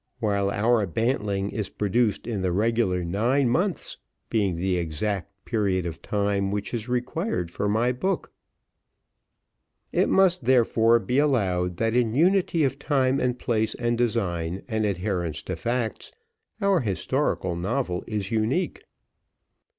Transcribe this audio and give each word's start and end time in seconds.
while 0.19 0.49
our 0.49 0.87
bantling 0.87 1.51
is 1.51 1.69
produced 1.69 2.25
in 2.25 2.41
the 2.41 2.51
regular 2.51 3.05
nine 3.05 3.47
months, 3.47 3.99
being 4.31 4.55
the 4.55 4.75
exact 4.75 5.29
period 5.45 5.85
of 5.85 6.01
time 6.01 6.49
which 6.49 6.73
is 6.73 6.89
required 6.89 7.51
for 7.51 7.69
my 7.69 7.91
three 7.91 7.99
volumes. 7.99 8.25
It 9.91 10.09
must, 10.09 10.45
therefore, 10.45 10.97
be 10.97 11.19
allowed 11.19 11.77
that 11.77 11.93
in 11.93 12.15
unity 12.15 12.63
of 12.63 12.79
time, 12.79 13.19
and 13.19 13.37
place 13.37 13.75
and 13.75 13.95
design, 13.95 14.63
and 14.67 14.87
adherence 14.87 15.43
to 15.43 15.55
facts, 15.55 16.11
our 16.59 16.79
historical 16.79 17.55
novel 17.55 18.03
is 18.07 18.31
unique. 18.31 18.83